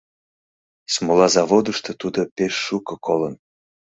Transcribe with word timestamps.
Смола 0.93 1.27
заводышто 1.35 1.91
тудо 2.01 2.21
пеш 2.35 2.53
шуко 2.65 2.95
колын. 3.05 3.35